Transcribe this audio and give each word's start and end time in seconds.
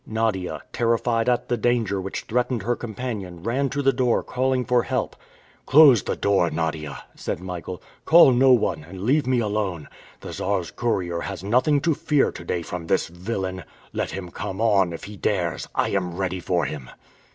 Nadia, 0.07 0.63
terrified 0.73 1.29
at 1.29 1.47
the 1.47 1.57
danger 1.57 2.01
which 2.01 2.23
threatened 2.23 2.63
her 2.63 2.75
companion 2.75 3.43
ran 3.43 3.69
to 3.69 3.83
the 3.83 3.93
door 3.93 4.23
calling 4.23 4.65
for 4.65 4.81
help! 4.81 5.15
"Close 5.67 6.01
the 6.01 6.15
door, 6.15 6.49
Nadia!" 6.49 7.03
said 7.13 7.39
Michael. 7.39 7.83
"Call 8.03 8.31
no 8.31 8.49
one, 8.51 8.83
and 8.83 9.03
leave 9.03 9.27
me 9.27 9.37
alone! 9.37 9.87
The 10.21 10.33
Czar's 10.33 10.71
courier 10.71 11.19
has 11.19 11.43
nothing 11.43 11.81
to 11.81 11.93
fear 11.93 12.31
to 12.31 12.43
day 12.43 12.63
from 12.63 12.87
this 12.87 13.09
villain! 13.09 13.63
Let 13.93 14.09
him 14.09 14.31
come 14.31 14.59
on, 14.59 14.91
if 14.91 15.03
he 15.03 15.17
dares! 15.17 15.69
I 15.75 15.89
am 15.89 16.17
ready 16.17 16.39
for 16.39 16.65
him." 16.65 16.89